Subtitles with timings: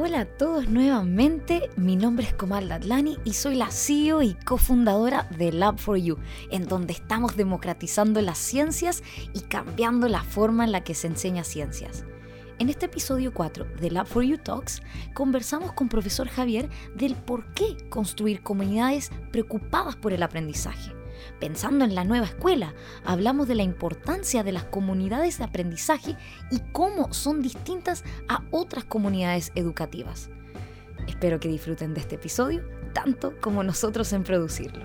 [0.00, 5.28] Hola a todos nuevamente, mi nombre es Komal Datlani y soy la CEO y cofundadora
[5.36, 6.18] de Lab4U,
[6.52, 9.02] en donde estamos democratizando las ciencias
[9.34, 12.04] y cambiando la forma en la que se enseña ciencias.
[12.60, 14.82] En este episodio 4 de Lab4U Talks
[15.14, 20.97] conversamos con profesor Javier del por qué construir comunidades preocupadas por el aprendizaje.
[21.40, 22.74] Pensando en la nueva escuela,
[23.04, 26.16] hablamos de la importancia de las comunidades de aprendizaje
[26.50, 30.30] y cómo son distintas a otras comunidades educativas.
[31.06, 32.62] Espero que disfruten de este episodio
[32.92, 34.84] tanto como nosotros en producirlo.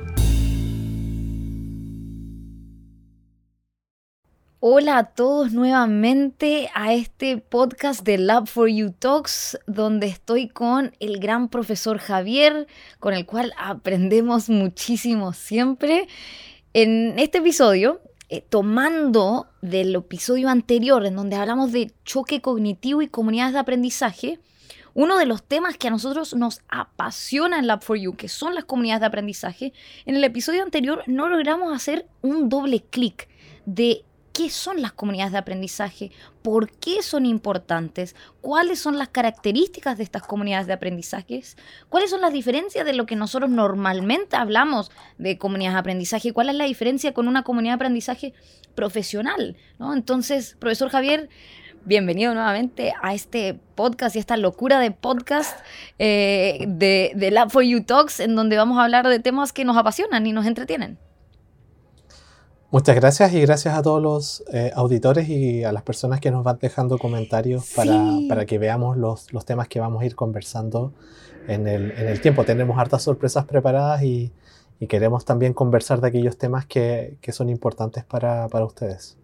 [4.66, 10.95] Hola a todos nuevamente a este podcast de Lab for You Talks, donde estoy con
[11.02, 12.68] el gran profesor Javier,
[13.02, 16.07] con el cual aprendemos muchísimo siempre.
[16.71, 17.99] En este episodio,
[18.30, 24.40] eh, tomando del episodio anterior, en donde hablamos de choque cognitivo y comunidades de aprendizaje,
[24.93, 28.55] uno de los temas que a nosotros nos apasiona en Lab for You, que son
[28.55, 29.73] las comunidades de aprendizaje,
[30.05, 33.27] en el episodio anterior no logramos hacer un doble clic
[33.66, 39.98] de qué son las comunidades de aprendizaje, por qué son importantes, cuáles son las características
[39.98, 41.41] de estas comunidades de aprendizaje,
[41.87, 46.49] cuáles son las diferencias de lo que nosotros normalmente hablamos de comunidades de aprendizaje, cuál
[46.49, 48.34] es la diferencia con una comunidad de aprendizaje
[48.73, 49.55] profesional.
[49.79, 51.29] Entonces, profesor Javier,
[51.85, 55.59] bienvenido nuevamente a este podcast y esta locura de podcast
[55.99, 59.63] eh, de, de Lab for You Talks, en donde vamos a hablar de temas que
[59.63, 60.98] nos apasionan y nos entretienen.
[62.74, 66.44] Muchas gracias y gracias a todos los eh, auditores y a las personas que nos
[66.44, 70.91] van dejando comentarios para, que veamos los, temas que vamos a ir conversando
[71.47, 72.46] en el, tiempo.
[72.46, 74.31] Tenemos hartas sorpresas preparadas y,
[74.90, 79.18] queremos también conversar de aquellos temas que, son importantes para ustedes.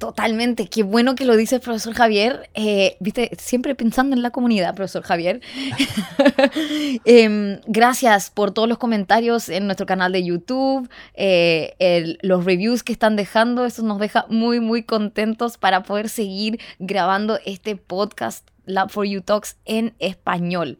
[0.00, 2.48] Totalmente, qué bueno que lo dice profesor Javier.
[2.54, 5.42] Eh, viste, siempre pensando en la comunidad, profesor Javier.
[7.04, 12.94] Em, gracias por todos los comentarios en nuestro canal de YouTube, eh, los reviews que
[12.94, 13.66] están dejando.
[13.66, 19.20] Eso nos deja muy, muy contentos para poder seguir grabando este podcast Lab for You
[19.20, 20.78] Talks en español.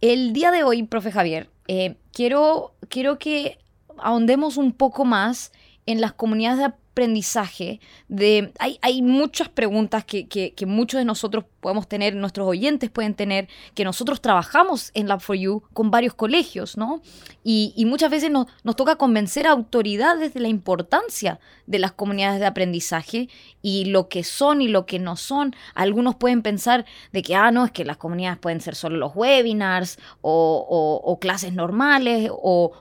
[0.00, 3.58] El día de hoy, profe Javier, eh, quiero, quiero que
[3.98, 5.50] ahondemos un poco más
[5.86, 11.44] en las comunidades de aprendizaje, de, hay, hay muchas preguntas que, que, muchos de nosotros
[11.60, 17.02] podemos tener, nuestros oyentes pueden tener, que nosotros trabajamos en Lab4U con varios colegios, ¿no?
[17.44, 21.92] Y, y muchas veces nos, nos, toca convencer a autoridades de la importancia de las
[21.92, 23.28] comunidades de aprendizaje
[23.60, 25.54] y lo que son y lo que no son.
[25.74, 29.14] Algunos pueden pensar de que, ah, no, es que las comunidades pueden ser solo los
[29.14, 32.72] webinars o, clases normales o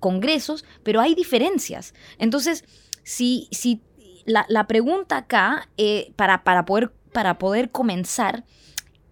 [0.00, 1.94] congresos, pero hay diferencias.
[2.18, 2.64] Entonces,
[3.06, 3.80] si, si
[4.24, 8.42] la, pregunta acá, eh, para, para, poder, para poder comenzar,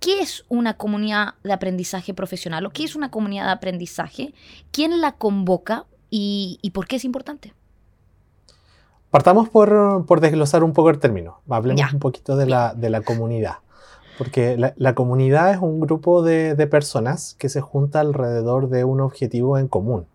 [0.01, 4.35] ¿qué es una comunidad de aprendizaje profesional o qué es una comunidad de aprendizaje?
[4.73, 7.55] ¿Quién la convoca y, por qué es importante?
[9.11, 11.41] Partamos por, desglosar un poco el término.
[11.49, 13.59] Hablemos un poquito de la, comunidad.
[14.19, 19.01] Porque la, comunidad es un grupo de, de, personas que se junta alrededor de un
[19.01, 20.09] objetivo en común.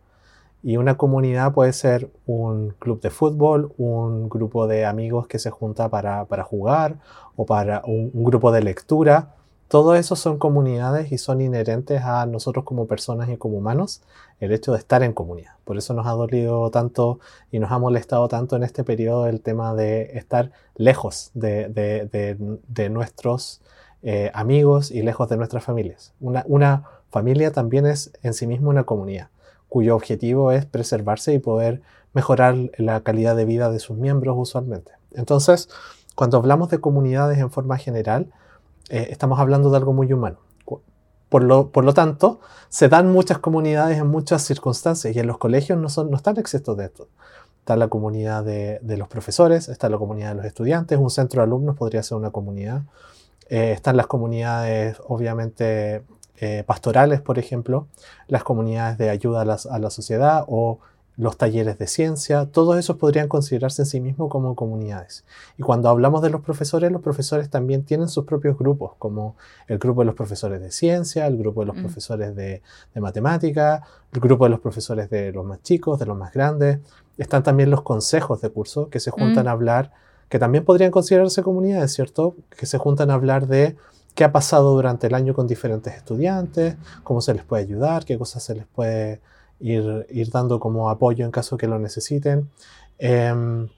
[0.62, 5.52] Y una comunidad puede ser un club de fútbol, un grupo de amigos que se
[5.52, 6.97] junta para, jugar
[7.38, 9.36] o para un, grupo de lectura.
[9.70, 14.02] Todo eso son comunidades y son inherentes a nosotros como personas y como humanos
[14.42, 15.53] el hecho de estar en comunidad.
[15.64, 17.20] Por eso nos ha dolido tanto
[17.52, 23.62] y nos ha molestado tanto en este periodo el tema de estar lejos de, nuestros
[24.02, 26.14] eh, amigos y lejos de nuestras familias.
[26.20, 29.30] Una, una familia también es en sí misma una comunidad
[29.69, 31.81] cuyo objetivo es preservarse y poder
[32.13, 34.91] mejorar la calidad de vida de sus miembros usualmente.
[35.13, 35.69] Entonces,
[36.16, 38.31] cuando hablamos de comunidades en forma general,
[38.90, 40.40] eh, estamos hablando de algo muy humano.
[41.29, 45.38] Por lo, por lo, tanto, se dan muchas comunidades en muchas circunstancias y en los
[45.38, 47.08] colegios no, son, no están exentos de esto.
[47.59, 51.44] Está la comunidad de, los profesores, está la comunidad de los estudiantes, un centro de
[51.44, 52.81] alumnos podría ser una comunidad.
[53.47, 56.03] Eh, están las comunidades, obviamente,
[56.41, 57.88] eh, pastorales, por ejemplo,
[58.28, 60.80] las comunidades de ayuda a la, sociedad o
[61.18, 65.26] los talleres de ciencia, todos esos podrían considerarse en sí mismos como comunidades.
[65.58, 69.36] Y cuando hablamos de los profesores, los profesores también tienen sus propios grupos, como
[69.68, 71.82] el grupo de los profesores de ciencia, el grupo de los mm.
[71.82, 72.62] profesores de,
[72.94, 73.84] de, matemática,
[74.14, 76.80] el grupo de los profesores de los más chicos, de los más grandes.
[77.18, 79.50] Están también los consejos de curso que se juntan mm.
[79.50, 79.91] a hablar,
[80.30, 82.38] que también podrían considerarse comunidades, ¿cierto?
[82.58, 83.76] Que se juntan a hablar de
[84.19, 86.75] qué ha pasado durante el año con diferentes estudiantes,
[87.05, 89.21] cómo se les puede ayudar, qué cosas se les puede
[89.61, 92.49] ir, ir dando como apoyo en caso que lo necesiten.
[92.97, 93.69] Em,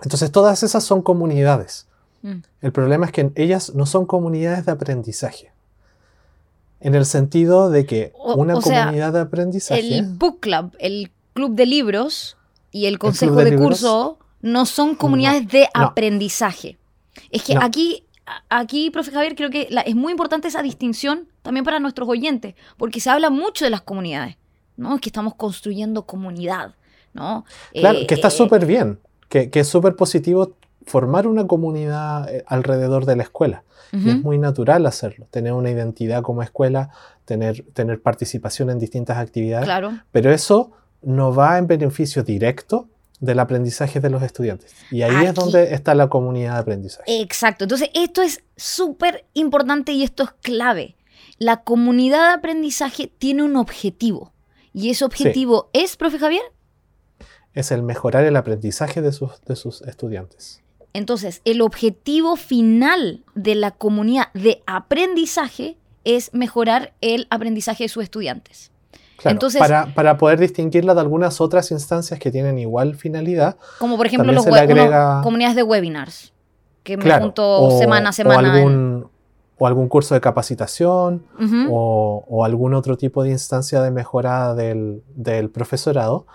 [0.00, 1.88] entonces, todas esas son comunidades.
[2.22, 2.36] Mm.
[2.62, 5.52] El problema es que ellas no son comunidades de aprendizaje.
[6.80, 9.98] En el sentido de que una comunidad de aprendizaje.
[9.98, 12.38] El book club, el club de libros
[12.72, 16.78] y el consejo de, curso no son comunidades de aprendizaje.
[17.30, 18.04] Es que aquí,
[18.48, 23.00] aquí, profe Javier, creo que es muy importante esa distinción también para nuestros oyentes, porque
[23.00, 24.36] se habla mucho de las comunidades,
[24.76, 24.94] ¿no?
[24.94, 26.74] Es que estamos construyendo comunidad,
[27.12, 27.44] ¿no?
[27.72, 30.56] Claro, que está eh, súper bien, que, que es súper positivo
[30.86, 33.62] formar una comunidad eh, alrededor de la escuela.
[33.92, 36.90] Y es muy natural hacerlo, tener una identidad como escuela,
[37.24, 39.64] tener, tener participación en distintas actividades.
[39.64, 40.00] Claro.
[40.12, 42.88] Pero eso no va en beneficio directo
[43.20, 44.74] del aprendizaje de los estudiantes.
[44.90, 47.20] Y ahí es donde está la comunidad de aprendizaje.
[47.20, 47.64] Exacto.
[47.64, 50.96] Entonces, esto es súper importante y esto es clave.
[51.38, 54.32] La comunidad de aprendizaje tiene un objetivo.
[54.72, 56.42] ¿Y ese objetivo es, profe Javier?
[57.54, 60.62] Es el mejorar el aprendizaje de sus, de sus estudiantes.
[60.92, 68.02] Entonces, el objetivo final de la comunidad de aprendizaje es mejorar el aprendizaje de sus
[68.02, 68.70] estudiantes.
[69.24, 73.56] Entonces, para, para, poder distinguirla de algunas otras instancias que tienen igual finalidad.
[73.78, 76.32] Como por ejemplo los comunidades de webinars,
[76.82, 78.48] que me junto semana a semana.
[78.48, 79.10] O algún,
[79.58, 81.24] o algún curso de capacitación
[81.70, 85.02] o, algún otro tipo de instancia de mejora del,
[85.52, 86.26] profesorado.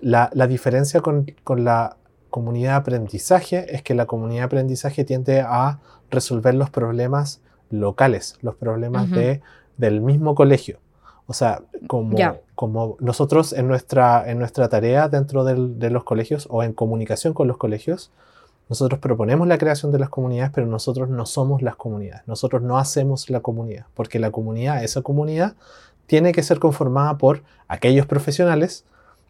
[0.00, 1.96] la, la, diferencia con, con, la
[2.30, 5.80] comunidad de aprendizaje es que la comunidad de aprendizaje tiende a
[6.10, 9.42] resolver los problemas locales, los problemas de,
[9.76, 10.78] del mismo colegio.
[11.26, 12.16] O sea, como,
[12.54, 17.48] como nosotros en nuestra, en nuestra tarea dentro de los colegios o en comunicación con
[17.48, 18.10] los colegios,
[18.68, 22.22] nosotros proponemos la creación de las comunidades, pero nosotros no somos las comunidades.
[22.26, 25.54] Nosotros no hacemos la comunidad, porque la comunidad, esa comunidad,
[26.06, 28.84] tiene que ser conformada por aquellos profesionales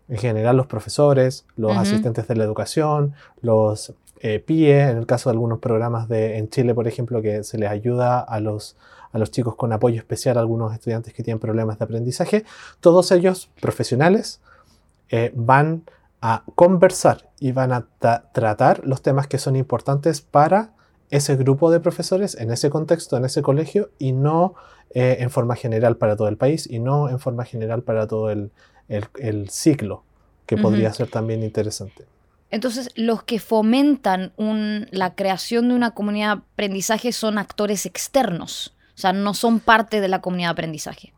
[0.09, 5.29] en general los profesores, los asistentes de la educación, los eh, PIE, en el caso
[5.29, 8.77] de algunos programas de, en Chile, por ejemplo, que se les ayuda a los,
[9.11, 12.45] a los chicos con apoyo especial, a algunos estudiantes que tienen problemas de aprendizaje,
[12.79, 14.41] todos ellos profesionales
[15.09, 15.83] eh, van
[16.21, 20.71] a conversar y van a tratar los temas que son importantes para
[21.11, 24.55] ese grupo de profesores en ese contexto, en ese colegio, y no
[24.95, 28.31] eh, en forma general para todo el país y no en forma general para todo
[28.31, 28.53] el,
[28.89, 30.05] el, ciclo,
[30.47, 32.12] que podría ser también interesante.
[32.53, 34.33] Entonces, los que fomentan
[34.91, 40.03] la creación de una comunidad de aprendizaje son actores externos, o sea, no son parte
[40.03, 41.15] de la comunidad de aprendizaje.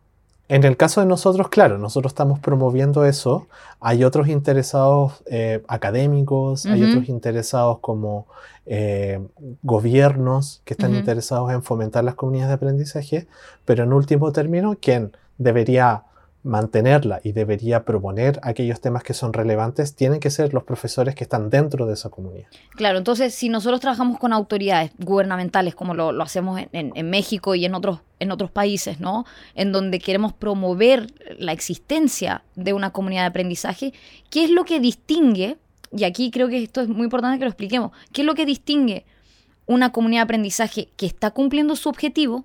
[0.49, 3.49] En el caso de nosotros, claro, nosotros estamos promoviendo eso.
[3.81, 8.29] Hay otros interesados eh, académicos, hay otros interesados como
[8.67, 9.21] eh,
[9.63, 13.27] gobiernos que están interesados en fomentar las comunidades de aprendizaje,
[13.65, 16.05] pero en último término, quien debería
[16.45, 21.25] mantenerla y debería proponer aquellos temas que son relevantes, tienen que ser los profesores que
[21.25, 22.47] están dentro de esa comunidad.
[22.77, 27.75] Claro, entonces si nosotros trabajamos con autoridades gubernamentales, como lo, hacemos en, México y en
[27.75, 29.25] otros, en otros países, ¿no?
[29.55, 31.07] En donde queremos promover
[31.39, 33.95] la existencia de una comunidad de aprendizaje,
[34.31, 35.57] ¿qué es lo que distingue?
[35.97, 37.93] Y aquí creo que esto es muy importante que lo expliquemos.
[38.13, 39.07] ¿Qué es lo que distingue
[39.67, 42.45] una comunidad de aprendizaje que está cumpliendo su objetivo,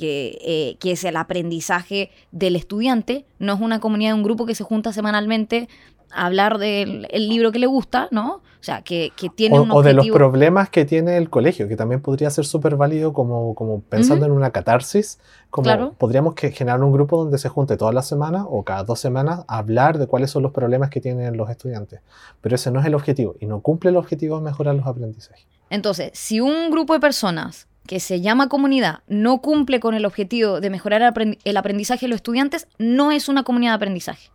[0.00, 0.06] ¿no?
[0.06, 4.64] Eh, que, es el aprendizaje del estudiante, no es una comunidad, un grupo que se
[4.64, 5.68] junta semanalmente
[6.12, 8.42] a hablar del libro que le gusta, ¿no?
[8.58, 9.78] O sea, que, tiene o, un objetivo.
[9.78, 13.54] O de los problemas que tiene el colegio, que también podría ser súper válido como,
[13.54, 15.18] como pensando en una catarsis,
[15.50, 19.00] como podríamos que generar un grupo donde se junte todas las semanas o cada dos
[19.00, 22.00] semanas a hablar de cuáles son los problemas que tienen los estudiantes.
[22.40, 25.46] Pero ese no es el objetivo y no cumple el objetivo de mejorar los aprendizajes.
[25.70, 30.60] Entonces, si un grupo de personas que se llama comunidad no cumple con el objetivo
[30.60, 31.14] de mejorar
[31.44, 34.30] el aprendizaje de los estudiantes, no es una comunidad de aprendizaje.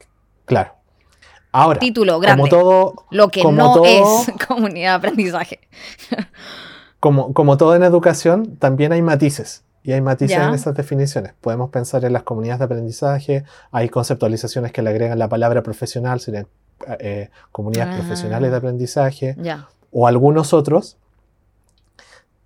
[0.46, 0.74] Claro.
[1.52, 2.42] Ahora, título grande.
[2.42, 5.60] Como todo, lo que no es comunidad de aprendizaje.
[7.00, 9.64] como, como todo en educación, también hay matices.
[9.84, 11.34] Y hay matices en esas definiciones.
[11.42, 16.20] Podemos pensar en las comunidades de aprendizaje, hay conceptualizaciones que le agregan la palabra profesional,
[16.20, 16.48] serían
[17.00, 17.98] eh, comunidades ah.
[17.98, 19.36] profesionales de aprendizaje,
[19.92, 20.98] o algunos otros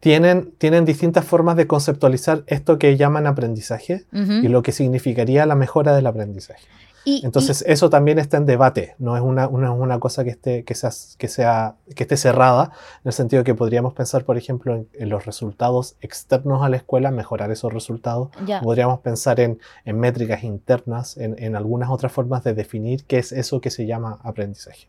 [0.05, 5.55] tienen, tienen distintas formas de conceptualizar esto que llaman aprendizaje y lo que significaría la
[5.55, 6.67] mejora del aprendizaje.
[7.05, 10.91] Entonces, eso también está en debate, no es una, una, cosa que esté, que, sea,
[11.17, 12.65] que, sea, que esté cerrada,
[13.03, 17.09] en el sentido que podríamos pensar, por ejemplo, en, los resultados externos a la escuela,
[17.09, 18.29] mejorar esos resultados.
[18.61, 23.31] Podríamos pensar en, en métricas internas, en, en, algunas otras formas de definir qué es
[23.31, 24.85] eso que se llama aprendizaje.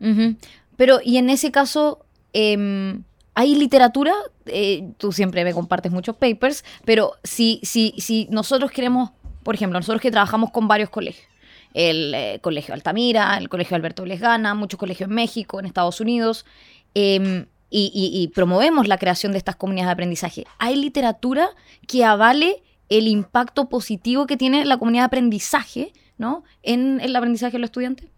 [0.76, 2.04] Pero, y en ese caso,
[2.35, 3.02] em,
[3.37, 4.14] hay literatura,
[4.47, 9.11] eh, tú siempre me compartes muchos papers, pero si, si, si nosotros queremos,
[9.43, 11.28] por ejemplo, nosotros que trabajamos con varios colegios,
[11.75, 16.47] el eh, Colegio Altamira, el Colegio Alberto Lesgana, muchos colegios en México, en Estados Unidos,
[16.95, 20.47] em, y, promovemos la creación de estas comunidades de aprendizaje.
[20.57, 21.50] ¿Hay literatura
[21.87, 26.43] que avale el impacto positivo que tiene la comunidad de aprendizaje ¿no?
[26.62, 28.09] en el aprendizaje de los estudiantes?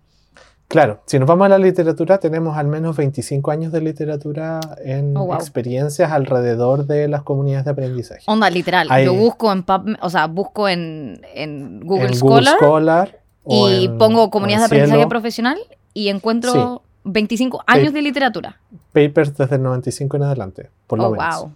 [0.69, 5.17] Claro, si nos vamos a la literatura, tenemos al menos 25 años de literatura en
[5.17, 8.23] oh, experiencias alrededor de las comunidades de aprendizaje.
[8.27, 8.87] Onda, literal.
[9.03, 9.65] Yo busco en
[10.03, 11.23] o sea, busco en,
[11.85, 15.59] Google, Scholar, y pongo comunidades de aprendizaje profesional
[15.95, 18.61] y encuentro 25 años de literatura.
[18.93, 21.41] Papers desde el 95 en adelante, por lo oh, menos.
[21.41, 21.53] Wow.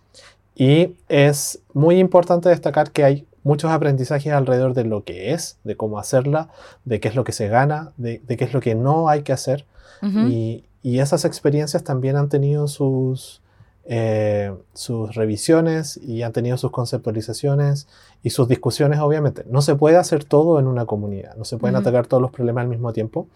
[0.55, 5.77] Y es muy importante destacar que hay muchos aprendizajes alrededor de lo que es, de
[5.77, 6.49] cómo hacerla,
[6.85, 9.33] de qué es lo que se gana, de, qué es lo que no hay que
[9.33, 9.67] hacer.
[10.03, 13.41] y, esas experiencias también han tenido sus,
[13.85, 17.89] eh, sus revisiones y han tenido sus conceptualizaciones
[18.23, 19.45] y sus discusiones, obviamente.
[19.49, 22.63] No se puede hacer todo en una comunidad, no se pueden atacar todos los problemas
[22.63, 23.27] al mismo tiempo,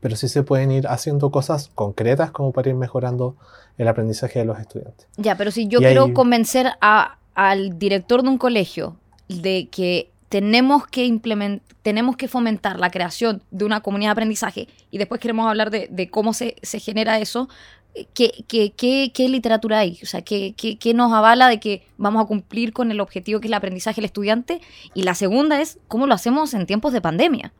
[0.00, 3.36] pero sí se pueden ir haciendo cosas concretas como para ir mejorando
[3.76, 5.06] el aprendizaje de los estudiantes.
[5.16, 8.96] Ya, pero si yo quiero convencer a, al director de un colegio
[9.40, 14.68] de que tenemos que implementar, tenemos que fomentar la creación de una comunidad de aprendizaje
[14.90, 17.48] y después queremos hablar de, cómo se, genera eso,
[18.14, 19.98] ¿qué, qué, literatura hay?
[20.02, 23.48] O sea, ¿qué, ¿qué, nos avala de que vamos a cumplir con el objetivo que
[23.48, 24.60] es el aprendizaje del estudiante?
[24.94, 27.52] Y la segunda es, ¿cómo lo hacemos en tiempos de pandemia?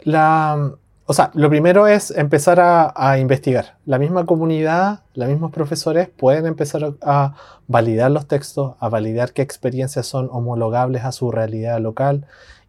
[0.00, 0.72] La,
[1.10, 3.74] o sea, lo primero es empezar a, investigar.
[3.84, 7.34] La misma comunidad, los mismos profesores pueden empezar a,
[7.66, 12.26] validar los textos, a validar qué experiencias son homologables a su realidad local.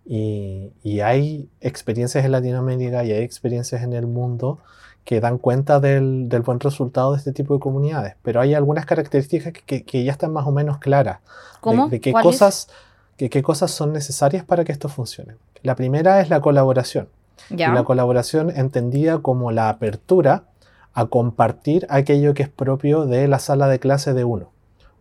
[0.07, 0.71] Y,
[1.01, 4.57] hay experiencias en Latinoamérica y hay experiencias en el mundo
[5.05, 8.15] que dan cuenta del, buen resultado de este tipo de comunidades.
[8.23, 11.19] Pero hay algunas características que, ya están más o menos claras.
[11.59, 11.89] ¿Cómo?
[11.89, 12.69] De, qué, cosas,
[13.17, 15.35] qué cosas son necesarias para que esto funcione.
[15.61, 17.07] La primera es la colaboración.
[17.49, 20.45] Y la colaboración entendida como la apertura
[20.93, 24.51] a compartir aquello que es propio de la sala de clase de uno.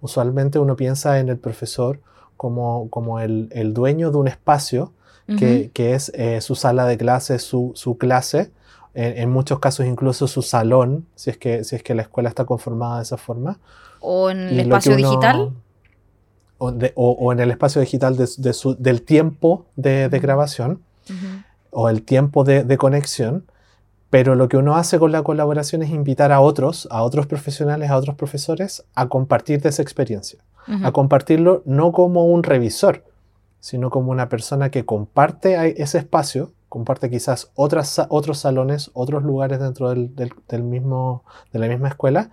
[0.01, 2.01] Usualmente uno piensa en el profesor
[2.37, 4.93] como, como el, el dueño de un espacio
[5.39, 8.51] que, que, es eh, su sala de clase, su, su clase,
[8.95, 12.45] en, muchos casos incluso su salón, si es, que, si es que la escuela está
[12.45, 13.61] conformada de esa forma.
[14.01, 15.53] ¿O en el espacio digital?
[16.59, 20.83] O, o, en el espacio digital de, de su, del tiempo de, de grabación
[21.71, 23.47] o el tiempo de, conexión,
[24.11, 27.91] pero lo que uno hace con la colaboración es invitar a otros, a otros profesionales,
[27.91, 30.41] a otros profesores, a compartir de esa experiencia,
[30.83, 33.05] a compartirlo no como un revisor,
[33.61, 39.61] sino como una persona que comparte ese espacio, comparte quizás otras, otros salones, otros lugares
[39.61, 42.31] dentro del, mismo, de la misma escuela,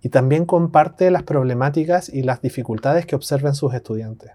[0.00, 4.32] y también comparte las problemáticas y las dificultades que observen sus estudiantes.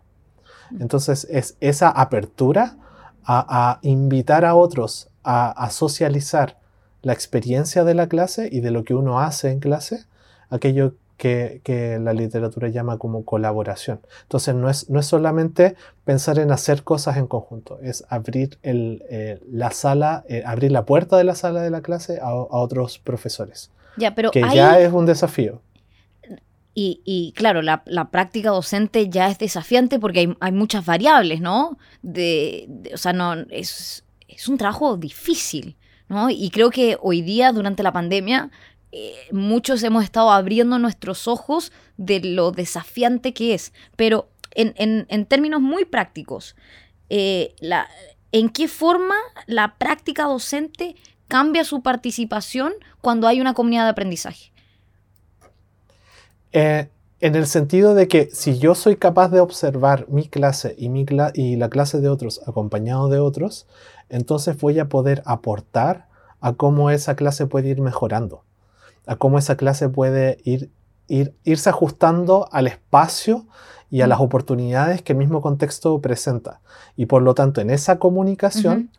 [0.79, 2.77] Entonces es esa apertura
[3.25, 6.57] a, invitar a otros a, socializar
[7.01, 10.05] la experiencia de la clase y de lo que uno hace en clase,
[10.49, 11.61] aquello que,
[12.01, 13.99] la literatura llama como colaboración.
[14.23, 19.39] Entonces no es, no es solamente pensar en hacer cosas en conjunto, es abrir eh,
[19.49, 23.71] la sala, eh, abrir la puerta de la sala de la clase a, otros profesores.
[23.97, 25.61] Ya, pero que ya es un desafío.
[26.77, 31.77] Y, claro, la, práctica docente ya es desafiante porque hay, muchas variables, ¿no?
[32.01, 34.03] De, o sea, no, es,
[34.49, 35.77] un trabajo difícil,
[36.09, 36.29] ¿no?
[36.29, 38.51] Y creo que hoy día, durante la pandemia,
[38.91, 43.71] eh, muchos hemos estado abriendo nuestros ojos de lo desafiante que es.
[43.95, 46.57] Pero en, términos muy prácticos,
[47.09, 47.87] eh, la,
[48.33, 49.15] ¿en qué forma
[49.47, 50.97] la práctica docente
[51.29, 54.51] cambia su participación cuando hay una comunidad de aprendizaje?
[56.57, 56.87] Eh,
[57.19, 61.05] en el sentido de que si yo soy capaz de observar mi clase y, mi
[61.33, 63.67] y la clase de otros acompañado de otros,
[64.07, 66.07] entonces voy a poder aportar
[66.39, 68.43] a cómo esa clase puede ir mejorando,
[69.05, 70.71] a cómo esa clase puede ir,
[71.09, 73.45] irse ajustando al espacio
[73.91, 76.61] y a las oportunidades que el mismo contexto presenta.
[76.95, 78.91] Y por lo tanto, en esa comunicación,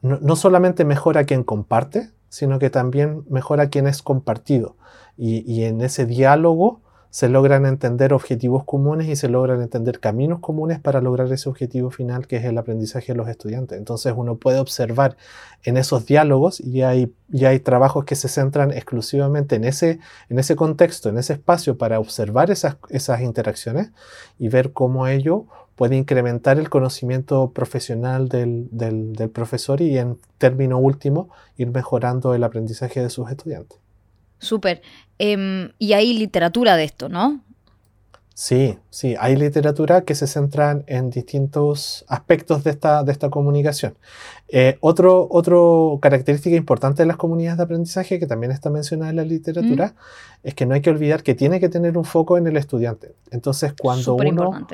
[0.00, 4.76] no, solamente mejora quien comparte, sino que también mejora quien es compartido.
[5.18, 6.80] y en ese diálogo
[7.16, 11.90] se logran entender objetivos comunes y se logran entender caminos comunes para lograr ese objetivo
[11.90, 13.78] final que es el aprendizaje de los estudiantes.
[13.78, 15.16] Entonces uno puede observar
[15.64, 20.56] en esos diálogos y hay, hay trabajos que se centran exclusivamente en ese, en ese
[20.56, 23.92] contexto, en ese espacio para observar esas, esas interacciones
[24.38, 30.76] y ver cómo ello puede incrementar el conocimiento profesional del, del profesor y en término
[30.76, 33.85] último ir mejorando el aprendizaje de sus estudiantes.
[34.38, 34.82] Súper.
[35.18, 37.40] Em, y hay literatura de esto, ¿no?
[38.38, 43.96] Sí, sí, hay literatura que se centra en distintos aspectos de esta, de esta comunicación.
[44.48, 49.16] Eh, otro, otro característica importante de las comunidades de aprendizaje, que también está mencionada en
[49.16, 49.94] la literatura,
[50.42, 53.14] es que no hay que olvidar que tiene que tener un foco en el estudiante.
[53.30, 54.66] Entonces, cuando uno,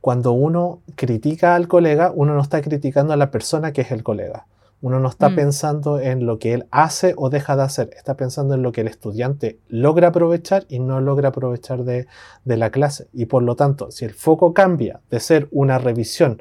[0.00, 4.02] cuando uno critica al colega, uno no está criticando a la persona que es el
[4.02, 4.46] colega.
[4.82, 5.34] Uno no está mm.
[5.34, 8.80] pensando en lo que él hace o deja de hacer, está pensando en lo que
[8.80, 12.06] el estudiante logra aprovechar y no logra aprovechar de,
[12.44, 13.08] la clase.
[13.12, 16.40] Y por lo tanto, si el foco cambia de ser una revisión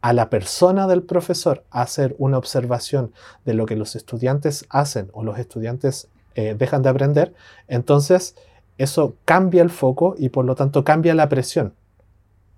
[0.00, 3.12] a la persona del profesor a hacer una observación
[3.44, 7.34] de lo que los estudiantes hacen o los estudiantes eh, dejan de aprender,
[7.68, 8.36] entonces
[8.78, 11.74] eso cambia el foco y por lo tanto cambia la presión.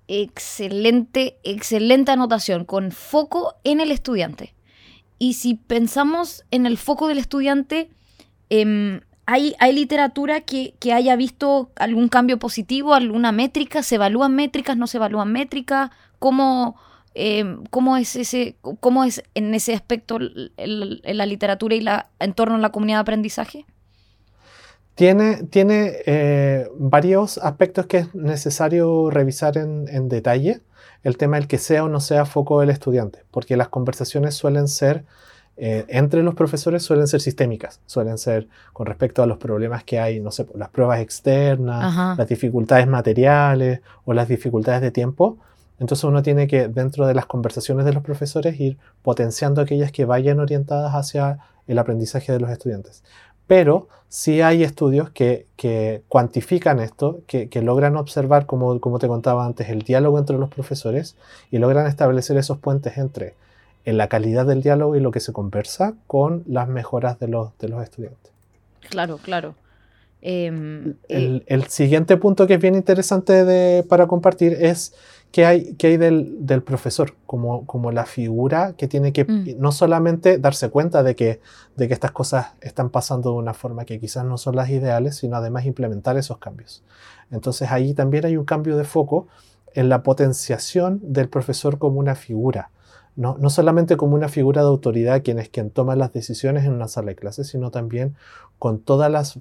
[0.07, 4.55] Excelente, excelente anotación, con foco en el estudiante.
[5.19, 7.91] Y si pensamos en el foco del estudiante,
[8.51, 13.83] em, ¿hay, ¿hay, literatura que, haya visto algún cambio positivo, alguna métrica?
[13.83, 14.77] ¿Se evalúan métricas?
[14.77, 15.91] ¿No se evalúan métricas?
[16.21, 16.77] ¿Cómo,
[17.15, 22.55] em, cómo es, ese, cómo es en ese aspecto la literatura y la, en torno
[22.55, 23.67] a la comunidad de aprendizaje?
[24.95, 30.61] Tiene, tiene eh, varios aspectos que es necesario revisar en detalle
[31.03, 34.69] el tema del que sea o no sea foco del estudiante, porque las conversaciones suelen
[34.69, 35.05] ser,
[35.57, 39.99] eh, entre los profesores suelen ser sistémicas, suelen ser con respecto a los problemas que
[39.99, 45.39] hay, no sé, las pruebas externas, las dificultades materiales o las dificultades de tiempo.
[45.81, 50.05] Entonces uno tiene que, dentro de las conversaciones de los profesores, ir potenciando aquellas que
[50.05, 51.39] vayan orientadas hacia
[51.69, 53.05] el aprendizaje de los estudiantes.
[53.49, 55.47] Pero sí hay estudios que,
[56.07, 61.17] cuantifican esto, que, logran observar, como, como, te contaba antes, el diálogo entre los profesores
[61.51, 63.35] y logran establecer esos puentes entre
[63.85, 67.57] en la calidad del diálogo y lo que se conversa con las mejoras de los,
[67.59, 68.31] de los estudiantes.
[68.91, 69.55] Claro, claro.
[70.21, 74.93] Em, eh, el, siguiente punto que es bien interesante para compartir es
[75.31, 79.61] ¿Qué hay, hay del, profesor como, como, la figura que tiene que mm.
[79.61, 81.41] no solamente darse cuenta de que,
[81.77, 85.17] de que estas cosas están pasando de una forma que quizás no son las ideales,
[85.17, 86.83] sino además implementar esos cambios?
[87.31, 89.29] Entonces ahí también hay un cambio de foco
[89.75, 92.71] en la potenciación del profesor como una figura.
[93.15, 96.73] No, no, solamente como una figura de autoridad, quien es quien toma las decisiones en
[96.73, 98.15] una sala de clases, sino también
[98.59, 99.41] con todas las,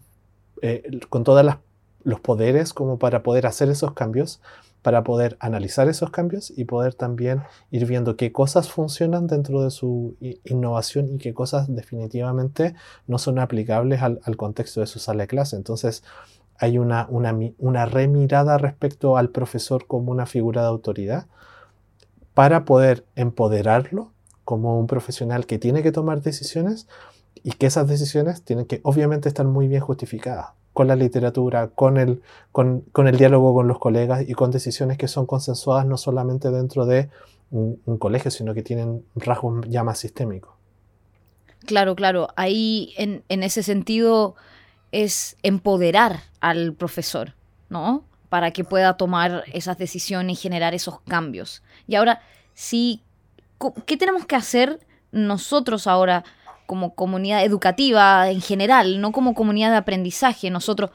[0.62, 1.58] eh, con todas las,
[2.04, 4.42] los poderes como para poder hacer esos cambios
[4.88, 9.70] para poder analizar esos cambios y poder también ir viendo qué cosas funcionan dentro de
[9.70, 12.74] su innovación y qué cosas definitivamente
[13.06, 15.58] no son aplicables al, contexto de su sala de clase.
[15.58, 16.06] Entonces,
[16.58, 21.26] hay una, una, remirada respecto al profesor como una figura de autoridad
[22.34, 24.14] para poder empoderarlo
[24.46, 26.88] como un profesional que tiene que tomar decisiones
[27.44, 31.98] y que esas decisiones tienen que obviamente estar muy bien justificadas con la literatura, con
[31.98, 36.52] el, con, el diálogo con los colegas y con decisiones que son consensuadas no solamente
[36.52, 37.10] dentro de
[37.50, 40.54] un, colegio, sino que tienen rasgos ya más sistémicos.
[41.66, 42.28] Claro, claro.
[42.36, 44.36] Ahí en, ese sentido
[44.92, 47.34] es empoderar al profesor,
[47.70, 48.04] ¿no?
[48.30, 51.64] Para que pueda tomar esas decisiones y generar esos cambios.
[51.88, 52.22] Y ahora,
[52.54, 53.02] sí,
[53.88, 54.80] ¿qué tenemos que hacer
[55.12, 56.24] nosotros ahora
[56.68, 60.52] como comunidad educativa en general, no como comunidad de aprendizaje.
[60.52, 60.92] Nosotros,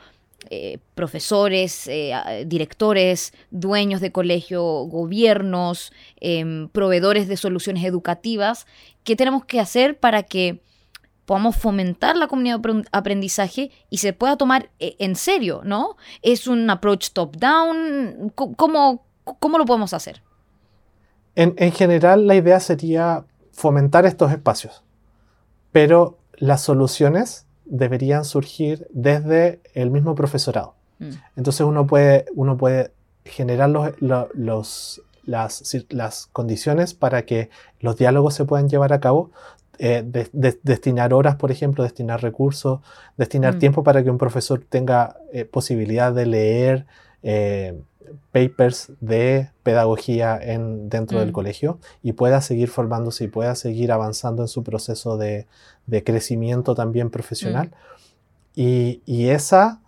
[0.51, 8.67] eh, profesores, eh, directores, dueños de colegio, gobiernos, em, proveedores de soluciones educativas,
[9.03, 10.61] ¿qué tenemos que hacer para que
[11.25, 15.97] podamos fomentar la comunidad de aprendizaje y se pueda tomar eh, en serio, ¿no?
[16.21, 18.31] ¿Es un approach top-down?
[18.35, 20.23] ¿Cómo, ¿Cómo, lo podemos hacer?
[21.35, 24.83] En, en general, la idea sería fomentar estos espacios
[25.73, 30.75] pero las soluciones deberían surgir desde el mismo profesorado.
[30.99, 31.11] Mm.
[31.37, 32.93] Entonces uno puede, uno puede
[33.25, 39.31] generar los, las, condiciones para que los diálogos se puedan llevar a cabo,
[39.79, 40.05] eh,
[40.63, 42.81] destinar horas, por ejemplo, destinar recursos,
[43.17, 43.59] destinar mm.
[43.59, 46.87] tiempo para que un profesor tenga eh, posibilidad de leer
[47.23, 47.81] eh,
[48.33, 51.33] papers de pedagogía en, dentro del mm.
[51.33, 55.47] colegio y pueda seguir formándose y pueda seguir avanzando en su proceso de,
[56.05, 57.69] crecimiento también profesional.
[57.69, 58.61] Mm.
[59.07, 59.81] Y, esa,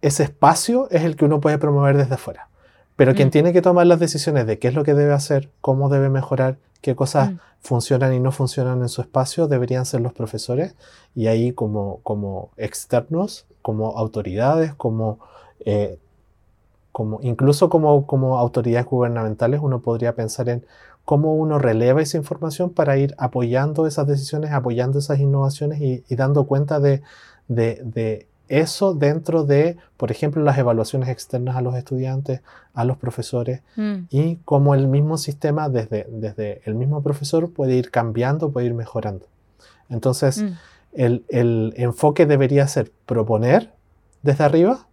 [0.00, 2.48] ese espacio es el que uno puede promover desde afuera.
[2.96, 3.32] Pero quien mm.
[3.32, 6.58] tiene que tomar las decisiones de qué es lo que debe hacer, cómo debe mejorar,
[6.80, 10.74] qué cosas funcionan y no funcionan en su espacio, deberían ser los profesores.
[11.14, 15.20] Y ahí como, como externos, como autoridades, como
[15.64, 15.98] eh,
[16.92, 20.64] como, incluso como, como autoridades gubernamentales, uno podría pensar en
[21.04, 26.44] cómo uno releva esa información para ir apoyando esas decisiones, apoyando esas innovaciones y, dando
[26.44, 27.02] cuenta de,
[28.48, 32.42] eso dentro de, por ejemplo, las evaluaciones externas a los estudiantes,
[32.74, 37.76] a los profesores, Mm, y cómo el mismo sistema, desde, desde el mismo profesor, puede
[37.76, 39.26] ir cambiando, puede ir mejorando.
[39.88, 40.50] Entonces, mm,
[40.92, 43.72] el, el enfoque debería ser proponer
[44.22, 44.86] desde arriba,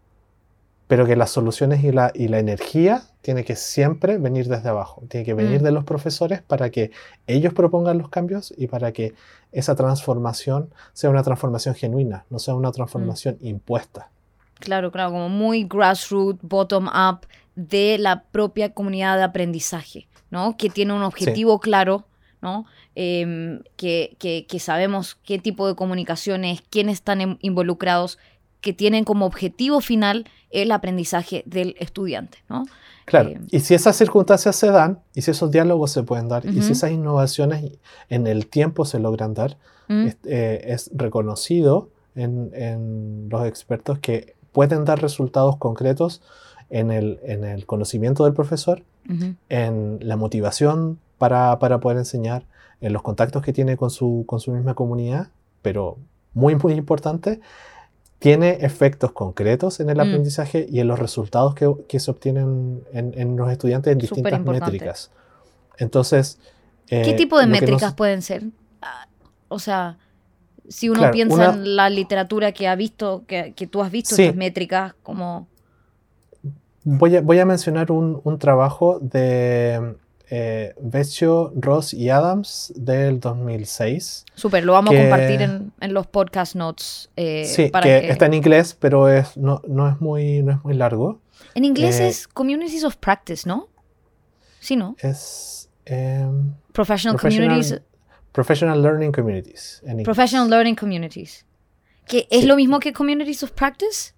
[0.90, 5.04] pero que las soluciones y la, y la energía tiene que siempre venir desde abajo,
[5.08, 5.64] tiene que venir Mm.
[5.66, 6.90] de los profesores para que
[7.28, 9.14] ellos propongan los cambios y para que
[9.52, 14.10] esa transformación sea una transformación genuina, no sea una transformación impuesta.
[14.56, 20.58] Claro, claro, como muy grassroots, bottom up de la propia comunidad de aprendizaje, ¿no?
[20.58, 22.06] Que tiene un objetivo claro,
[22.42, 22.66] ¿no?
[22.96, 28.18] Em, que, que- que sabemos qué tipo de comunicaciones, quiénes están involucrados,
[28.62, 32.66] que tienen como objetivo final el aprendizaje del estudiante, ¿no?
[33.06, 36.46] Claro, Eh, y si esas circunstancias se dan, y si esos diálogos se pueden dar,
[36.46, 37.72] y si esas innovaciones
[38.10, 44.36] en el tiempo se logran dar, es, eh, es reconocido en, en los expertos que
[44.52, 46.22] pueden dar resultados concretos
[46.70, 48.84] en el, en el conocimiento del profesor,
[49.50, 52.46] en la motivación para, para poder enseñar,
[52.82, 55.30] en los contactos que tiene con su, con su misma comunidad,
[55.64, 55.98] pero
[56.34, 57.42] muy, muy importante,
[58.20, 60.02] tiene efectos concretos en el Mm.
[60.02, 64.40] aprendizaje y en los resultados que, que se obtienen en, en los estudiantes en distintas
[64.46, 65.10] métricas.
[65.78, 66.38] Entonces...
[66.88, 68.44] ¿Qué eh, tipo de nos- métricas pueden ser?
[68.82, 69.08] Ah,
[69.48, 69.98] O sea,
[70.68, 73.90] si uno Claro, piensa una- en la literatura que ha visto, que, que tú has
[73.92, 74.24] visto Sí.
[74.24, 75.48] estas métricas, como...
[76.84, 79.96] Voy a, voy a mencionar un, un trabajo de
[80.32, 84.26] eh, Vecchio, Ross y Adams del 2006.
[84.36, 87.10] Súper, lo vamos que- a compartir en, en los podcast notes.
[87.16, 90.52] eh, sí, para que, que- está en inglés, pero es, no, no, es muy, no
[90.54, 91.20] es muy largo.
[91.56, 93.70] En inglés eh, es Communities of Practice, ¿no?
[94.60, 94.96] Sí, ¿no?
[95.00, 97.82] Es em, Professional, Professional, Communities,
[98.32, 99.82] Professional Learning Communities.
[99.86, 100.04] En.
[100.04, 101.46] Professional Learning Communities.
[102.06, 102.46] ¿Que ¿Es Sí.
[102.48, 104.14] lo mismo que Communities of Practice?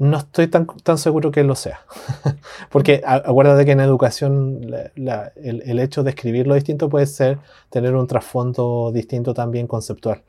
[0.00, 1.80] No estoy tan, tan seguro que lo sea.
[2.70, 7.38] Porque acuérdate que en educación la- la- el, el hecho de escribirlo distinto puede ser
[7.70, 10.22] tener un trasfondo distinto también conceptual.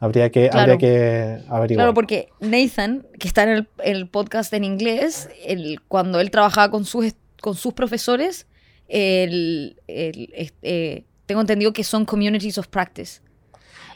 [0.00, 0.60] Habría que, Claro.
[0.72, 1.84] habría que averiguar.
[1.84, 6.70] Claro, porque Nathan, que está en el, el podcast en inglés, él- cuando él trabajaba
[6.70, 8.46] con sus, con sus profesores,
[8.88, 13.20] él- él, este, tengo entendido que son Communities of Practice.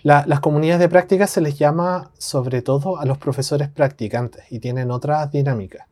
[0.03, 4.59] La- las comunidades de práctica se les llama sobre todo a los profesores practicantes y
[4.59, 5.87] tienen otras dinámicas.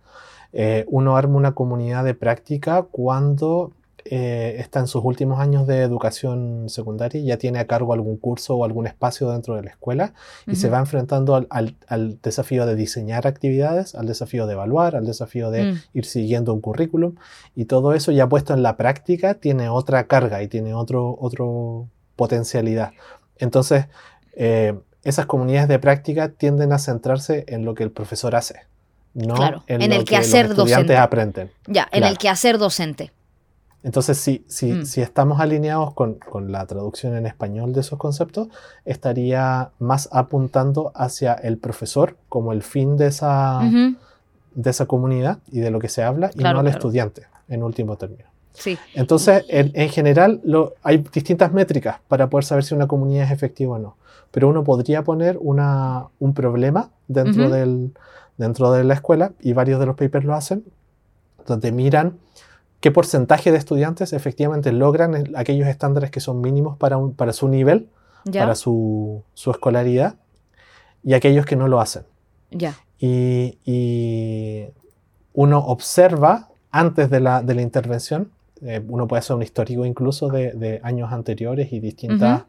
[0.52, 3.72] Eh, uno arma una comunidad de práctica cuando
[4.06, 8.16] eh, está en sus últimos años de educación secundaria y ya tiene a cargo algún
[8.16, 10.14] curso o algún espacio dentro de la escuela
[10.46, 14.96] y se va enfrentando al, al- al desafío de diseñar actividades, al desafío de evaluar,
[14.96, 15.78] al desafío de Mm.
[15.92, 17.14] ir siguiendo un currículum
[17.54, 21.86] y todo eso ya puesto en la práctica tiene otra carga y tiene otro, otro
[22.16, 22.92] potencialidad.
[23.40, 23.86] Entonces,
[24.34, 28.60] eh, esas comunidades de práctica tienden a centrarse en lo que el profesor hace,
[29.14, 30.96] no Claro, en, en lo el que quehacer los estudiantes docente.
[30.98, 31.50] aprenden.
[31.66, 32.06] Ya, en Claro.
[32.12, 33.12] el quehacer docente.
[33.82, 34.84] Entonces, si, si, Mm.
[34.84, 38.48] si estamos alineados con, con la traducción en español de esos conceptos,
[38.84, 43.60] estaría más apuntando hacia el profesor como el fin de esa,
[44.54, 47.96] de esa comunidad y de lo que se habla, y no al estudiante, en último
[47.96, 48.24] término.
[48.52, 48.78] Sí.
[48.94, 53.30] Entonces, en, en general, lo- hay distintas métricas para poder saber si una comunidad es
[53.32, 53.96] efectiva o no.
[54.30, 57.52] Pero uno podría poner una, un problema dentro, Ujú.
[57.54, 57.92] del,
[58.36, 60.64] dentro de la escuela, y varios de los papers lo hacen,
[61.46, 62.18] donde miran
[62.80, 67.32] qué porcentaje de estudiantes efectivamente logran el- aquellos estándares que son mínimos para, un- para
[67.32, 67.88] su nivel,
[68.24, 68.42] Ya.
[68.42, 70.14] para su, su escolaridad,
[71.02, 72.02] y aquellos que no lo hacen.
[72.50, 72.74] Ya.
[72.98, 74.66] Y, y
[75.32, 78.30] uno observa antes de la, de la intervención,
[78.62, 82.44] eh, uno puede hacer un histórico incluso de, de años anteriores y distintas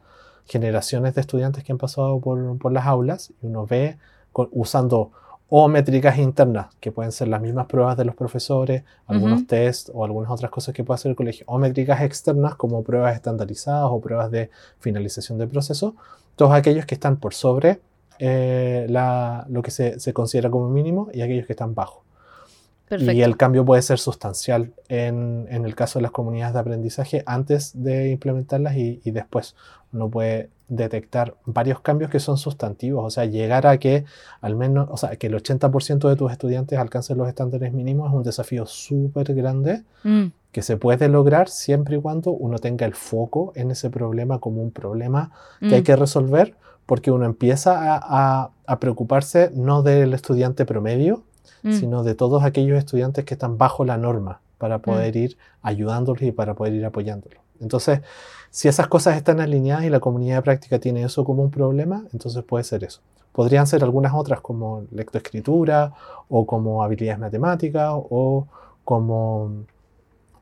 [0.45, 3.97] generaciones de estudiantes que han pasado por, por las aulas, y uno ve
[4.32, 5.12] con- usando
[5.54, 9.47] o métricas internas, que pueden ser las mismas pruebas de los profesores, algunos Ujú.
[9.47, 13.15] test o algunas otras cosas que puede hacer el colegio, o métricas externas como pruebas
[13.15, 15.95] estandarizadas o pruebas de finalización de proceso,
[16.38, 17.82] todos aquellos que están por sobre
[18.19, 22.04] eh, la- lo que se, se considera como mínimo y aquellos que están bajo.
[22.92, 23.14] Perfecto.
[23.14, 27.24] Y el cambio puede ser sustancial en, en el caso de las comunidades de aprendizaje
[27.26, 29.56] antes de implementarlas y, y después.
[29.94, 34.06] Uno puede detectar varios cambios que son sustantivos, o sea, llegar a que
[34.42, 38.16] al menos, o sea, que el 80% de tus estudiantes alcancen los estándares mínimos es
[38.16, 42.94] un desafío súper grande Mm, que se puede lograr siempre y cuando uno tenga el
[42.96, 47.96] foco en ese problema como un problema que hay mm, que resolver porque uno empieza
[47.96, 48.00] a,
[48.44, 51.24] a- a preocuparse no del estudiante promedio,
[51.64, 51.74] mm.
[51.74, 56.32] sino de todos aquellos estudiantes que están bajo la norma para poder ir ayudándolos y
[56.32, 57.40] para poder ir apoyándolos.
[57.60, 58.02] Entonces,
[58.50, 62.04] si esas cosas están alineadas y la comunidad de práctica tiene eso como un problema,
[62.12, 63.02] entonces puede ser eso.
[63.32, 65.94] Podrían ser algunas otras como lectoescritura
[66.28, 68.48] o como habilidades matemáticas o
[68.84, 69.52] como,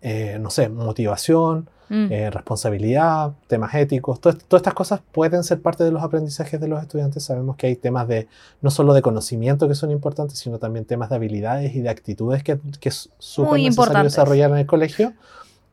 [0.02, 2.12] eh, no sé, motivación, mm.
[2.12, 4.20] eh, responsabilidad, temas éticos.
[4.22, 7.24] todas estas cosas pueden ser parte de los aprendizajes de los estudiantes.
[7.24, 8.28] Sabemos que hay temas de,
[8.62, 12.44] no solo de conocimiento que son importantes, sino también temas de habilidades y de actitudes
[12.44, 15.14] que, que es súper necesario desarrollar en el colegio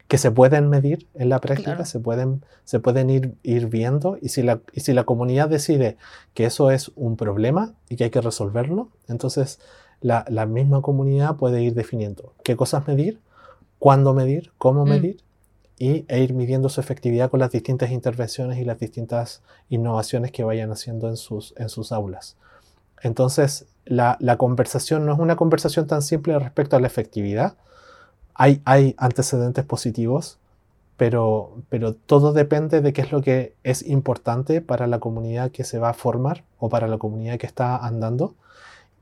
[0.08, 4.28] que se pueden medir en la práctica, se pueden, se pueden ir, ir viendo y
[4.28, 5.96] si, la, y si la comunidad decide
[6.32, 9.58] que eso es un problema y que hay que resolverlo, entonces
[10.00, 13.20] la, la misma comunidad puede ir definiendo qué cosas medir,
[13.80, 14.88] cuándo medir, cómo mm.
[14.88, 15.25] medir
[15.78, 20.44] y, e ir midiendo su efectividad con las distintas intervenciones y las distintas innovaciones que
[20.44, 22.36] vayan haciendo en sus, en sus aulas.
[23.02, 27.56] Entonces, la, la conversación no es una conversación tan simple respecto a la efectividad,
[28.38, 30.38] hay, hay antecedentes positivos,
[30.96, 35.64] pero, pero todo depende de qué es lo que es importante para la comunidad que
[35.64, 38.34] se va a formar o para la comunidad que está andando.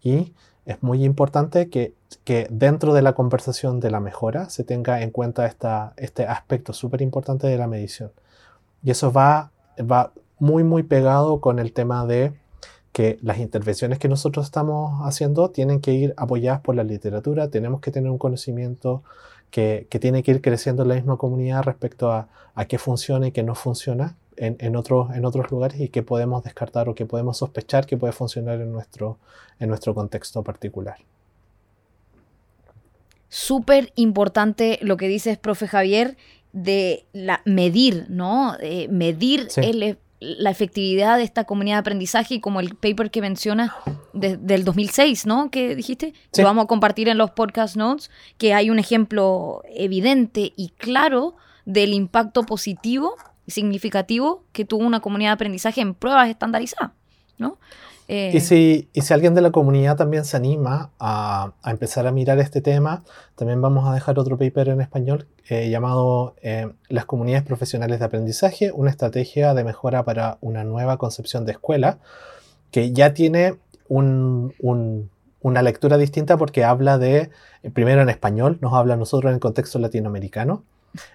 [0.03, 0.33] Y
[0.66, 5.11] es muy importante que, que dentro de la conversación de la mejora se tenga en
[5.11, 8.12] cuenta esta, este aspecto súper importante de la medición.
[8.83, 12.33] Y eso va, va muy, muy pegado con el tema de
[12.92, 17.81] que las intervenciones que nosotros estamos haciendo tienen que ir apoyadas por la literatura, tenemos
[17.81, 19.03] que tener un conocimiento
[19.50, 23.27] que, que tiene que ir creciendo en la misma comunidad respecto a, a qué funciona
[23.27, 26.94] y qué no funciona en, en, otros, en otros lugares y qué podemos descartar o
[26.94, 29.18] qué podemos sospechar que puede funcionar en nuestro,
[29.61, 30.97] en nuestro contexto particular.
[33.29, 36.16] Súper importante lo que dices, profe Javier,
[36.53, 38.57] de la, medir, ¿no?
[38.88, 43.75] medir el, la efectividad de esta comunidad de aprendizaje y como el paper que menciona
[44.12, 45.51] del 2006, ¿no?
[45.51, 50.53] Que dijiste, lo vamos a compartir en los podcast notes, que hay un ejemplo evidente
[50.57, 56.28] y claro del impacto positivo y significativo que tuvo una comunidad de aprendizaje en pruebas
[56.28, 56.92] estandarizadas,
[57.38, 57.59] ¿no?
[58.07, 62.07] Eh, y, si, y si alguien de la comunidad también se anima a, a, empezar
[62.07, 63.02] a mirar este tema,
[63.35, 68.04] también vamos a dejar otro paper en español eh, llamado eh, Las comunidades profesionales de
[68.04, 71.98] aprendizaje, una estrategia de mejora para una nueva concepción de escuela,
[72.70, 73.57] que ya tiene
[73.88, 77.30] un, un, una lectura distinta porque habla de,
[77.72, 80.62] primero en español, nos habla a nosotros en el contexto latinoamericano,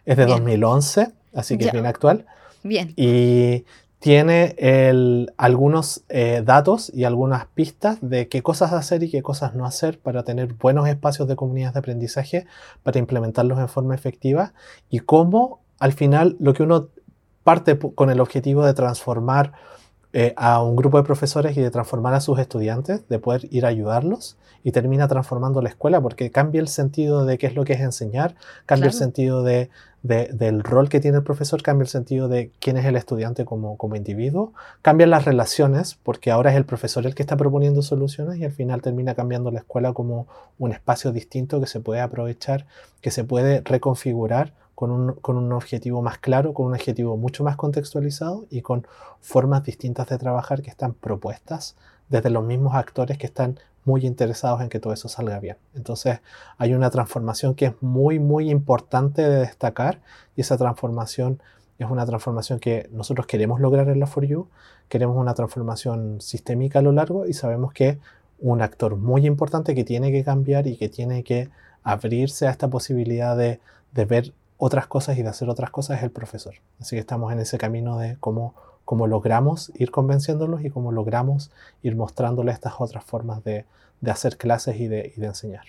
[0.05, 2.25] es de 2011, así que es bien actual.
[2.63, 2.93] Bien.
[2.95, 3.65] Y
[3.99, 9.55] tiene el, algunos eh, datos y algunas pistas de qué cosas hacer y qué cosas
[9.55, 12.47] no hacer para tener buenos espacios de comunidades de aprendizaje,
[12.81, 14.53] para implementarlos en forma efectiva
[14.89, 16.87] y cómo al final lo que uno
[17.43, 19.53] parte con el objetivo de transformar
[20.11, 23.65] eh, a un grupo de profesores y de transformar a sus estudiantes, de poder ir
[23.65, 27.63] a ayudarlos y termina transformando la escuela porque cambia el sentido de qué es lo
[27.63, 28.33] que es enseñar,
[28.65, 29.69] cambia el sentido de,
[30.01, 33.77] del rol que tiene el profesor, cambia el sentido de quién es el estudiante como,
[33.77, 38.39] como individuo, cambian las relaciones porque ahora es el profesor el que está proponiendo soluciones
[38.39, 42.65] y al final termina cambiando la escuela como un espacio distinto que se puede aprovechar,
[43.01, 44.91] que se puede reconfigurar con
[45.35, 48.87] un, objetivo más claro, con un objetivo mucho más contextualizado y con
[49.19, 51.75] formas distintas de trabajar que están propuestas
[52.07, 55.57] desde los mismos actores que están muy interesados en que todo eso salga bien.
[55.75, 56.21] Entonces
[56.57, 59.99] hay una transformación que es muy, muy importante de destacar
[60.37, 61.41] y esa transformación
[61.77, 64.47] es una transformación que nosotros queremos lograr en la For You,
[64.87, 67.99] queremos una transformación sistémica a lo largo y sabemos que
[68.39, 71.49] un actor muy importante que tiene que cambiar y que tiene que
[71.83, 73.59] abrirse a esta posibilidad de,
[73.91, 76.55] de ver otras cosas y de hacer otras cosas es el profesor.
[76.79, 81.49] Así que estamos en ese camino de cómo, cómo logramos ir convenciéndolos y cómo logramos
[81.81, 83.65] ir mostrándoles estas otras formas de,
[84.01, 85.63] de hacer clases y de, y de, enseñar.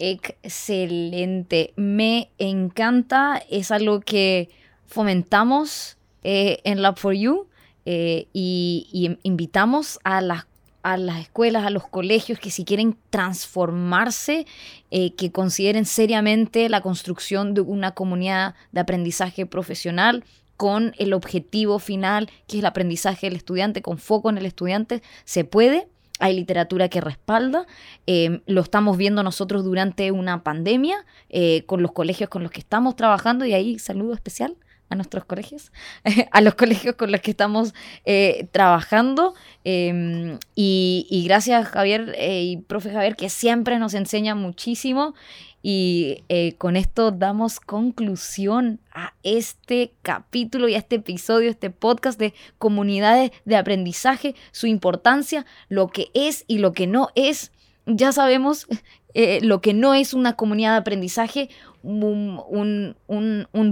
[0.00, 4.50] Excelente, me encanta, es algo que
[4.86, 7.46] fomentamos eh, en Lab for You
[7.86, 10.47] eh, y invitamos a las
[10.82, 14.46] a las escuelas, a los colegios que si quieren transformarse,
[14.90, 20.24] eh, que consideren seriamente la construcción de una comunidad de aprendizaje profesional
[20.56, 25.02] con el objetivo final, que es el aprendizaje del estudiante, con foco en el estudiante,
[25.24, 25.88] se puede.
[26.20, 27.64] Hay literatura que respalda.
[28.06, 32.58] Em, lo estamos viendo nosotros durante una pandemia eh, con los colegios con los que
[32.58, 34.56] estamos trabajando y ahí saludo especial
[34.90, 35.72] a nuestros colegios,
[36.30, 37.74] a los colegios con los que estamos
[38.04, 39.34] eh, trabajando.
[39.64, 45.14] Em, y, gracias Javier eh, y profe Javier, que siempre nos enseña muchísimo.
[45.60, 52.18] Y eh, con esto damos conclusión a este capítulo y a este episodio, este podcast
[52.18, 57.50] de comunidades de aprendizaje, su importancia, lo que es y lo que no es.
[57.86, 58.68] Ya sabemos
[59.42, 61.50] lo que no es una comunidad de aprendizaje,
[61.82, 62.94] un,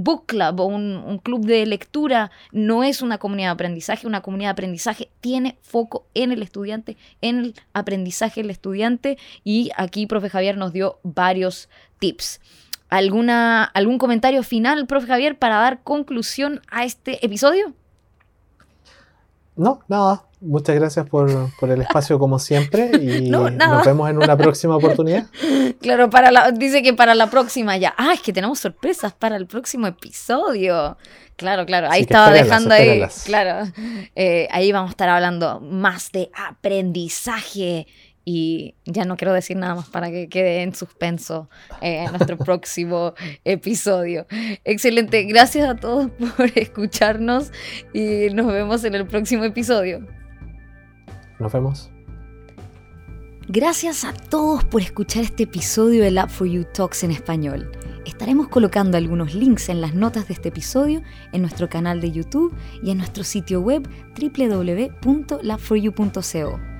[0.02, 4.06] book club o un, club de lectura no es una comunidad de aprendizaje.
[4.06, 9.18] Una comunidad de aprendizaje tiene foco en el estudiante, en el aprendizaje del estudiante.
[9.44, 12.40] Y aquí, profe Javier nos dio varios tips.
[12.88, 17.72] ¿Alguna, ¿Algún comentario final, profe Javier, para dar conclusión a este episodio?
[19.56, 20.25] No, nada.
[20.40, 21.30] Muchas gracias por,
[21.62, 25.26] el espacio como siempre y nos vemos en una próxima oportunidad.
[25.80, 27.94] Claro, para la, dice que para la próxima ya.
[27.96, 30.96] Ah, es que tenemos sorpresas para el próximo episodio.
[31.36, 33.02] Claro, claro, ahí estaba dejando ahí.
[33.24, 33.70] Claro,
[34.14, 37.86] eh, ahí vamos a estar hablando más de aprendizaje
[38.24, 41.48] y ya no quiero decir nada más para que quede en suspenso
[41.80, 44.26] eh, nuestro próximo episodio.
[44.64, 47.52] Excelente, gracias a todos por escucharnos
[47.94, 50.06] y nos vemos en el próximo episodio.
[51.38, 51.90] Nos vemos.
[53.48, 57.70] Gracias a todos por escuchar este episodio de Lab for You Talks en español.
[58.04, 61.00] Estaremos colocando algunos links en las notas de este episodio
[61.32, 63.88] en nuestro canal de YouTube y en nuestro sitio web
[64.20, 66.75] www.labforyou.co.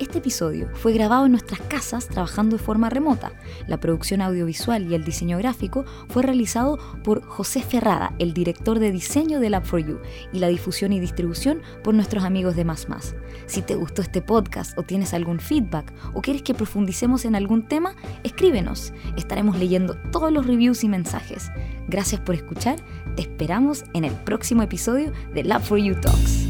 [0.00, 3.32] Este episodio fue grabado en nuestras casas trabajando de forma remota.
[3.66, 8.92] La producción audiovisual y el diseño gráfico fue realizado por José Ferrada, el director de
[8.92, 10.00] diseño de Lab4U,
[10.32, 13.14] y la difusión y distribución por nuestros amigos de Más Más.
[13.44, 17.68] Si te gustó este podcast o tienes algún feedback o quieres que profundicemos en algún
[17.68, 18.94] tema, escríbenos.
[19.18, 21.50] Estaremos leyendo todos los reviews y mensajes.
[21.88, 22.80] Gracias por escuchar.
[23.16, 26.49] Te esperamos en el próximo episodio de Lab4U Talks.